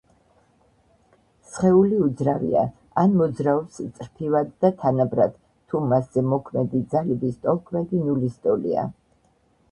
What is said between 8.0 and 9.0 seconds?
ნულის ტოლია.